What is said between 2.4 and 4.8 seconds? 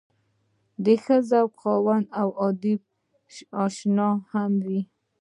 ادب شناس هم وو